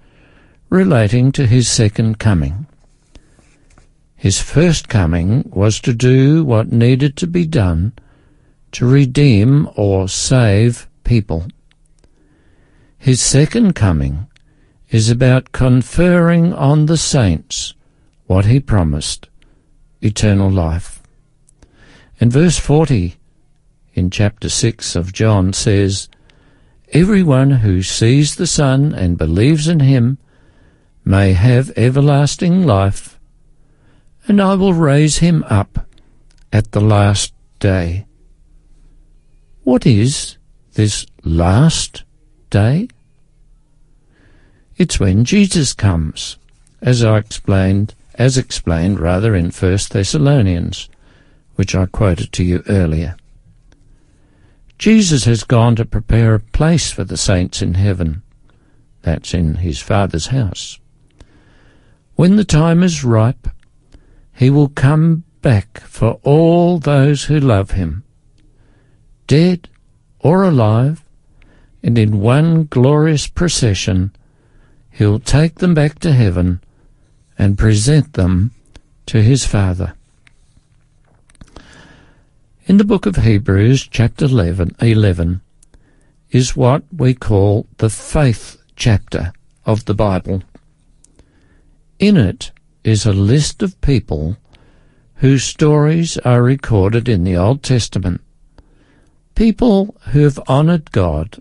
relating 0.68 1.33
to 1.33 1.46
his 1.46 1.68
second 1.68 2.18
coming. 2.18 2.66
His 4.23 4.41
first 4.41 4.89
coming 4.89 5.51
was 5.53 5.81
to 5.81 5.93
do 5.93 6.45
what 6.45 6.71
needed 6.71 7.17
to 7.17 7.27
be 7.27 7.45
done 7.45 7.93
to 8.71 8.87
redeem 8.87 9.69
or 9.75 10.09
save 10.09 10.89
people. 11.03 11.49
His 12.97 13.21
second 13.21 13.75
coming 13.75 14.29
is 14.91 15.11
about 15.11 15.51
conferring 15.51 16.53
on 16.55 16.87
the 16.87 16.97
saints 16.97 17.75
what 18.27 18.45
he 18.45 18.61
promised 18.61 19.29
eternal 20.01 20.49
life. 20.49 21.03
And 22.21 22.31
verse 22.31 22.61
40 22.61 23.17
in 23.95 24.09
chapter 24.09 24.49
6 24.49 24.95
of 24.95 25.13
John 25.13 25.53
says, 25.53 26.09
Everyone 26.93 27.51
who 27.51 27.83
sees 27.83 28.37
the 28.37 28.47
Son 28.47 28.95
and 28.95 29.19
believes 29.19 29.67
in 29.67 29.81
him 29.81 30.19
may 31.05 31.33
have 31.33 31.77
everlasting 31.77 32.65
life, 32.65 33.19
and 34.29 34.41
I 34.41 34.55
will 34.55 34.75
raise 34.75 35.19
him 35.19 35.45
up 35.49 35.87
at 36.53 36.73
the 36.73 36.81
last 36.81 37.33
day. 37.59 38.07
What 39.65 39.87
is 39.87 40.37
this 40.75 41.07
last 41.25 42.05
day? 42.51 42.89
It's 44.77 44.99
when 44.99 45.25
Jesus 45.25 45.73
comes, 45.73 46.39
as 46.81 47.05
I 47.05 47.19
explained, 47.19 47.95
as 48.15 48.37
explained 48.37 49.01
rather 49.01 49.35
in 49.35 49.51
1 49.51 49.79
Thessalonians, 49.91 50.89
which 51.55 51.75
I 51.75 51.87
quoted 51.87 52.33
to 52.33 52.45
you 52.45 52.63
earlier. 52.69 53.17
Jesus 54.79 55.25
has 55.27 55.45
gone 55.45 55.77
to 55.77 55.85
prepare 55.85 56.35
a 56.35 56.41
place 56.41 56.91
for 56.91 57.05
the 57.05 57.17
saints 57.17 57.63
in 57.63 57.75
heaven. 57.75 58.23
That's 59.03 59.33
in 59.33 59.57
his 59.57 59.81
Father's 59.81 60.29
house. 60.29 60.79
When 62.17 62.37
the 62.37 62.45
time 62.45 62.83
is 62.83 63.05
ripe, 63.05 63.49
he 64.43 64.51
will 64.51 64.71
come 64.71 65.23
back 65.41 65.79
for 65.83 66.19
all 66.25 66.81
those 66.81 67.27
who 67.27 67.39
love 67.39 67.71
him, 67.71 68.03
dead 69.29 69.69
or 70.19 70.43
alive, 70.43 71.01
and 71.81 71.97
in 71.97 72.19
one 72.19 72.65
glorious 72.65 73.29
procession 73.29 74.11
he'll 74.91 75.21
take 75.21 75.61
them 75.61 75.75
back 75.75 76.01
to 76.01 76.13
heaven 76.13 76.61
and 77.39 77.57
present 77.57 78.15
them 78.15 78.51
to 79.07 79.23
his 79.23 79.47
Father. 79.47 79.95
In 82.67 82.79
the 82.79 82.91
book 82.93 83.07
of 83.07 83.15
Hebrews, 83.15 83.87
chapter 83.87 84.25
11, 84.25 84.75
11 84.81 85.41
is 86.33 86.57
what 86.57 86.83
we 86.93 87.15
call 87.15 87.69
the 87.77 87.91
faith 87.91 88.61
chapter 88.75 89.33
of 89.65 89.85
the 89.85 89.95
Bible. 89.95 90.43
In 92.01 92.17
it 92.17 92.51
is 92.85 93.07
a 93.07 93.12
list 93.12 93.62
of 93.62 93.81
people 93.81 94.37
whose 95.16 95.45
stories 95.45 96.18
are 96.18 96.42
recorded 96.42 97.09
in 97.09 97.25
the 97.25 97.37
Old 97.37 97.62
Testament. 97.62 98.21
People 99.35 99.97
who 100.11 100.21
have 100.21 100.38
honoured 100.40 100.90
God 100.90 101.40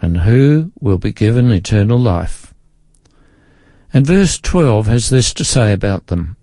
and 0.00 0.18
who 0.18 0.70
will 0.80 0.98
be 0.98 1.12
given 1.12 1.50
eternal 1.50 1.98
life. 1.98 2.54
And 3.92 4.06
verse 4.06 4.38
12 4.38 4.86
has 4.86 5.10
this 5.10 5.32
to 5.34 5.44
say 5.44 5.72
about 5.72 6.06
them. 6.08 6.36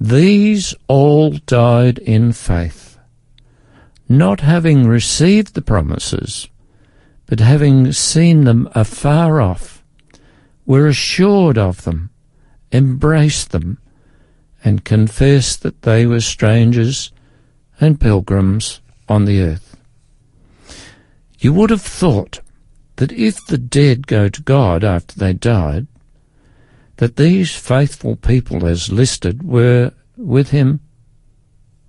These 0.00 0.74
all 0.88 1.30
died 1.30 1.98
in 1.98 2.32
faith, 2.32 2.98
not 4.08 4.40
having 4.40 4.86
received 4.86 5.54
the 5.54 5.62
promises, 5.62 6.48
but 7.26 7.40
having 7.40 7.92
seen 7.92 8.44
them 8.44 8.68
afar 8.74 9.40
off, 9.40 9.82
were 10.66 10.86
assured 10.86 11.56
of 11.56 11.84
them, 11.84 12.10
embraced 12.76 13.50
them, 13.50 13.78
and 14.64 14.84
confess 14.84 15.56
that 15.56 15.82
they 15.82 16.06
were 16.06 16.20
strangers 16.20 17.12
and 17.80 18.00
pilgrims 18.00 18.80
on 19.08 19.24
the 19.24 19.40
earth. 19.40 19.76
You 21.38 21.52
would 21.52 21.70
have 21.70 21.82
thought 21.82 22.40
that 22.96 23.12
if 23.12 23.44
the 23.46 23.58
dead 23.58 24.06
go 24.06 24.28
to 24.28 24.42
God 24.42 24.82
after 24.82 25.18
they 25.18 25.32
died, 25.32 25.86
that 26.96 27.16
these 27.16 27.54
faithful 27.54 28.16
people 28.16 28.66
as 28.66 28.90
listed 28.90 29.42
were 29.42 29.92
with 30.16 30.50
him 30.50 30.80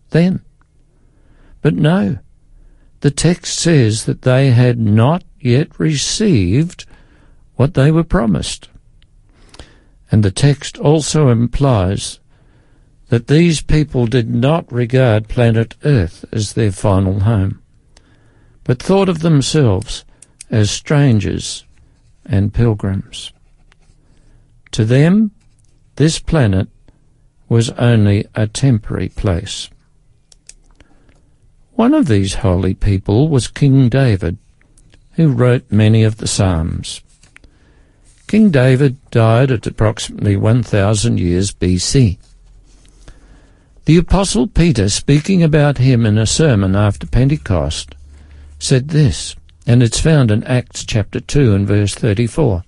then. 0.10 0.42
But 1.62 1.76
no, 1.76 2.20
the 3.02 3.12
text 3.12 3.58
says 3.60 4.06
that 4.06 4.24
they 4.24 4.52
had 4.52 4.80
not 4.80 5.24
yet 5.40 5.80
received 5.80 6.86
what 7.56 7.74
they 7.74 7.92
were 7.92 8.04
promised. 8.04 8.70
And 10.12 10.24
the 10.24 10.32
text 10.32 10.78
also 10.78 11.30
implies 11.30 12.20
that 13.10 13.28
these 13.28 13.62
people 13.62 14.06
did 14.06 14.30
not 14.30 14.72
regard 14.72 15.28
planet 15.28 15.76
Earth 15.84 16.26
as 16.32 16.54
their 16.54 16.72
final 16.72 17.22
home, 17.22 17.62
but 18.64 18.82
thought 18.82 19.10
of 19.10 19.20
themselves 19.20 20.06
as 20.50 20.70
strangers 20.70 21.66
and 22.26 22.54
pilgrims. 22.54 23.32
To 24.72 24.86
them, 24.86 25.32
this 25.96 26.20
planet 26.20 26.68
was 27.50 27.70
only 27.72 28.26
a 28.36 28.48
temporary 28.48 29.10
place. 29.10 29.70
One 31.74 31.94
of 31.94 32.08
these 32.08 32.36
holy 32.36 32.74
people 32.74 33.30
was 33.30 33.48
King 33.48 33.88
David, 33.88 34.38
who 35.14 35.30
wrote 35.30 35.72
many 35.72 36.04
of 36.04 36.18
the 36.18 36.28
Psalms. 36.28 37.02
King 38.28 38.52
David 38.52 38.98
died 39.10 39.52
at 39.52 39.66
approximately 39.66 40.36
1000 40.36 41.18
years 41.18 41.54
BC. 41.54 42.18
The 43.86 43.98
Apostle 43.98 44.48
Peter, 44.48 44.90
speaking 44.90 45.42
about 45.42 45.78
him 45.78 46.06
in 46.06 46.18
a 46.18 46.26
sermon 46.26 46.76
after 46.76 47.08
Pentecost, 47.08 47.96
said 48.60 48.90
this, 48.90 49.34
and 49.66 49.82
it's 49.82 50.02
found 50.02 50.30
in 50.30 50.44
Acts 50.44 50.84
chapter 50.84 51.22
2 51.22 51.56
and 51.56 51.66
verse 51.66 51.96
34. 51.96 52.66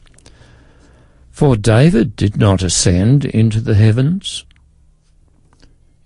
For 1.30 1.58
David 1.58 2.16
did 2.16 2.38
not 2.38 2.64
ascend 2.64 3.26
into 3.26 3.60
the 3.60 3.76
heavens. 3.76 4.46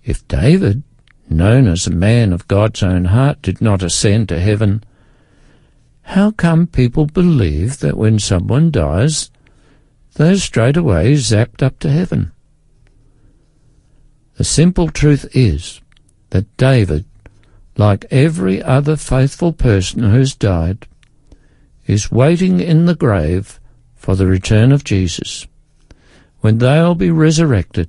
If 0.02 0.26
David, 0.26 0.82
known 1.30 1.68
as 1.68 1.86
a 1.86 1.92
man 1.92 2.32
of 2.32 2.48
God's 2.48 2.82
own 2.82 3.04
heart, 3.04 3.40
did 3.40 3.60
not 3.60 3.84
ascend 3.84 4.28
to 4.30 4.40
heaven, 4.40 4.82
how 6.02 6.32
come 6.32 6.66
people 6.66 7.06
believe 7.06 7.78
that 7.78 7.96
when 7.96 8.18
someone 8.18 8.72
dies, 8.72 9.30
they're 10.14 10.36
straight 10.36 10.76
away 10.76 11.12
zapped 11.14 11.62
up 11.62 11.78
to 11.80 11.90
heaven? 11.90 12.32
The 14.36 14.44
simple 14.44 14.88
truth 14.88 15.26
is 15.34 15.80
that 16.30 16.56
David, 16.56 17.04
like 17.76 18.04
every 18.10 18.62
other 18.62 18.96
faithful 18.96 19.52
person 19.52 20.02
who's 20.02 20.34
died, 20.34 20.86
is 21.86 22.10
waiting 22.10 22.60
in 22.60 22.86
the 22.86 22.94
grave 22.94 23.60
for 23.94 24.16
the 24.16 24.26
return 24.26 24.72
of 24.72 24.84
Jesus, 24.84 25.46
when 26.40 26.58
they'll 26.58 26.94
be 26.94 27.10
resurrected 27.10 27.88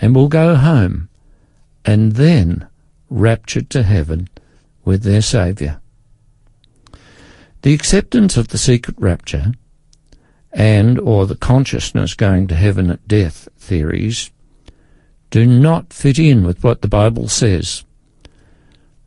and 0.00 0.14
will 0.14 0.28
go 0.28 0.54
home 0.56 1.08
and 1.84 2.12
then 2.12 2.66
raptured 3.08 3.68
to 3.70 3.82
heaven 3.82 4.28
with 4.84 5.02
their 5.02 5.22
Saviour. 5.22 5.80
The 7.62 7.74
acceptance 7.74 8.36
of 8.36 8.48
the 8.48 8.58
secret 8.58 8.96
rapture 8.98 9.52
and 10.52 10.98
or 10.98 11.26
the 11.26 11.36
consciousness 11.36 12.14
going 12.14 12.46
to 12.48 12.54
heaven 12.54 12.90
at 12.90 13.06
death 13.06 13.48
theories 13.56 14.30
do 15.30 15.46
not 15.46 15.92
fit 15.92 16.18
in 16.18 16.44
with 16.44 16.64
what 16.64 16.82
the 16.82 16.88
Bible 16.88 17.28
says. 17.28 17.84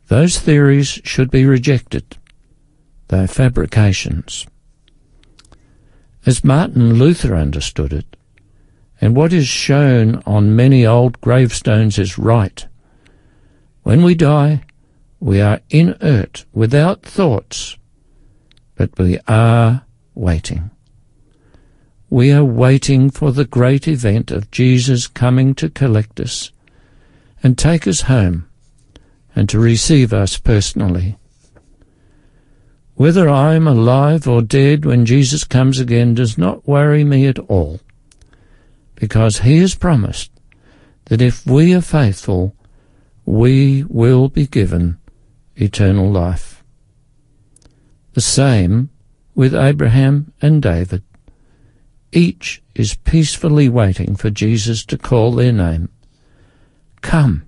Those 0.08 0.38
theories 0.38 1.00
should 1.04 1.30
be 1.30 1.44
rejected. 1.44 2.16
They're 3.08 3.28
fabrications. 3.28 4.46
As 6.26 6.42
Martin 6.42 6.94
Luther 6.94 7.34
understood 7.36 7.92
it, 7.92 8.16
and 9.00 9.14
what 9.14 9.32
is 9.32 9.46
shown 9.46 10.22
on 10.24 10.56
many 10.56 10.86
old 10.86 11.20
gravestones 11.20 11.98
is 11.98 12.16
right. 12.16 12.66
When 13.82 14.02
we 14.02 14.14
die, 14.14 14.62
we 15.20 15.42
are 15.42 15.60
inert, 15.68 16.46
without 16.54 17.02
thoughts, 17.02 17.76
but 18.76 18.98
we 18.98 19.18
are 19.28 19.84
waiting. 20.14 20.70
We 22.14 22.30
are 22.30 22.44
waiting 22.44 23.10
for 23.10 23.32
the 23.32 23.44
great 23.44 23.88
event 23.88 24.30
of 24.30 24.52
Jesus 24.52 25.08
coming 25.08 25.52
to 25.56 25.68
collect 25.68 26.20
us 26.20 26.52
and 27.42 27.58
take 27.58 27.88
us 27.88 28.02
home 28.02 28.48
and 29.34 29.48
to 29.48 29.58
receive 29.58 30.12
us 30.12 30.38
personally. 30.38 31.18
Whether 32.94 33.28
I 33.28 33.54
am 33.54 33.66
alive 33.66 34.28
or 34.28 34.42
dead 34.42 34.84
when 34.84 35.04
Jesus 35.06 35.42
comes 35.42 35.80
again 35.80 36.14
does 36.14 36.38
not 36.38 36.68
worry 36.68 37.02
me 37.02 37.26
at 37.26 37.40
all, 37.40 37.80
because 38.94 39.38
he 39.38 39.58
has 39.58 39.74
promised 39.74 40.30
that 41.06 41.20
if 41.20 41.44
we 41.44 41.74
are 41.74 41.80
faithful, 41.80 42.54
we 43.24 43.82
will 43.88 44.28
be 44.28 44.46
given 44.46 44.98
eternal 45.56 46.12
life. 46.12 46.62
The 48.12 48.20
same 48.20 48.90
with 49.34 49.52
Abraham 49.52 50.32
and 50.40 50.62
David. 50.62 51.02
Each 52.14 52.62
is 52.76 52.94
peacefully 52.94 53.68
waiting 53.68 54.14
for 54.14 54.30
Jesus 54.30 54.84
to 54.86 54.96
call 54.96 55.32
their 55.32 55.52
name. 55.52 55.88
Come, 57.02 57.44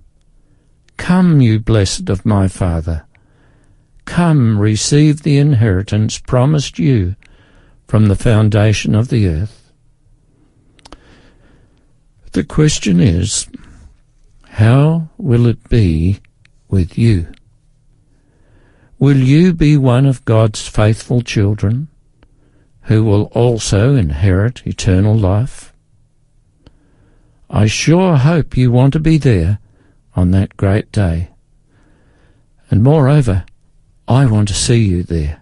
Come, 0.97 1.39
you 1.39 1.59
blessed 1.59 2.09
of 2.09 2.25
my 2.25 2.49
Father. 2.49 3.05
Come, 4.03 4.59
receive 4.59 5.23
the 5.23 5.37
inheritance 5.37 6.19
promised 6.19 6.77
you 6.79 7.15
from 7.87 8.07
the 8.07 8.15
foundation 8.15 8.93
of 8.93 9.07
the 9.07 9.27
earth. 9.27 9.71
The 12.33 12.43
question 12.43 12.99
is, 12.99 13.47
how 14.49 15.09
will 15.17 15.45
it 15.45 15.69
be 15.69 16.19
with 16.67 16.97
you? 16.97 17.31
Will 18.99 19.17
you 19.17 19.53
be 19.53 19.77
one 19.77 20.05
of 20.05 20.25
God's 20.25 20.67
faithful 20.67 21.21
children 21.21 21.87
who 22.87 23.03
will 23.03 23.23
also 23.33 23.95
inherit 23.95 24.65
eternal 24.65 25.13
life? 25.13 25.73
I 27.49 27.67
sure 27.67 28.15
hope 28.15 28.55
you 28.55 28.71
want 28.71 28.93
to 28.93 28.99
be 28.99 29.17
there 29.17 29.59
on 30.15 30.31
that 30.31 30.55
great 30.55 30.89
day. 30.93 31.29
And 32.71 32.83
moreover, 32.83 33.45
I 34.07 34.25
want 34.25 34.47
to 34.47 34.53
see 34.53 34.85
you 34.85 35.03
there. 35.03 35.41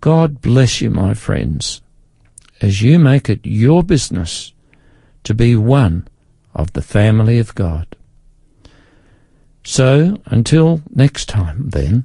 God 0.00 0.40
bless 0.40 0.80
you, 0.80 0.90
my 0.90 1.14
friends, 1.14 1.80
as 2.60 2.82
you 2.82 2.98
make 2.98 3.30
it 3.30 3.40
your 3.44 3.84
business 3.84 4.52
to 5.22 5.32
be 5.32 5.54
one 5.54 6.08
of 6.54 6.72
the 6.72 6.82
family 6.82 7.38
of 7.38 7.54
God. 7.54 7.86
So, 9.62 10.20
until 10.26 10.82
next 10.90 11.28
time, 11.28 11.70
then, 11.70 12.04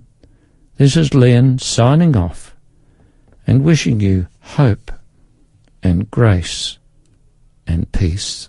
this 0.78 0.96
is 0.96 1.16
Len 1.16 1.58
signing 1.58 2.16
off 2.16 2.49
and 3.50 3.64
wishing 3.64 4.00
you 4.00 4.28
hope 4.42 4.92
and 5.82 6.12
grace 6.12 6.78
and 7.66 7.92
peace. 7.92 8.48